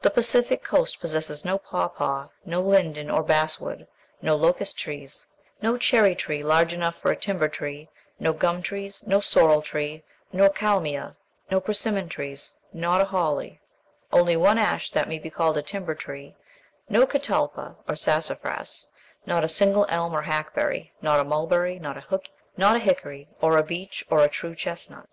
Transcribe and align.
The 0.00 0.10
Pacific 0.12 0.62
coast 0.62 1.00
possesses 1.00 1.44
no 1.44 1.58
papaw, 1.58 2.28
no 2.44 2.62
linden 2.62 3.10
or 3.10 3.24
basswood, 3.24 3.88
no 4.22 4.36
locust 4.36 4.78
trees, 4.78 5.26
no 5.60 5.76
cherry 5.76 6.14
tree 6.14 6.40
large 6.40 6.72
enough 6.72 6.94
for 6.94 7.10
a 7.10 7.16
timber 7.16 7.48
tree, 7.48 7.88
no 8.20 8.32
gum 8.32 8.62
trees, 8.62 9.04
no 9.08 9.18
sorrel 9.18 9.60
tree, 9.60 10.04
nor 10.32 10.50
kalmia; 10.50 11.16
no 11.50 11.58
persimmon 11.58 12.08
trees, 12.08 12.56
not 12.72 13.00
a 13.00 13.06
holly, 13.06 13.60
only 14.12 14.36
one 14.36 14.56
ash 14.56 14.90
that 14.90 15.08
may 15.08 15.18
be 15.18 15.30
called 15.30 15.58
a 15.58 15.62
timber 15.62 15.96
tree, 15.96 16.36
no 16.88 17.04
catalpa 17.04 17.74
or 17.88 17.96
sassafras, 17.96 18.92
not 19.26 19.42
a 19.42 19.48
single 19.48 19.84
elm 19.88 20.14
or 20.14 20.22
hackberry, 20.22 20.92
not 21.02 21.18
a 21.18 21.24
mulberry, 21.24 21.80
not 21.80 21.96
a 21.96 22.78
hickory, 22.78 23.28
or 23.40 23.58
a 23.58 23.64
beech, 23.64 24.04
or 24.12 24.20
a 24.22 24.28
true 24.28 24.54
chestnut. 24.54 25.08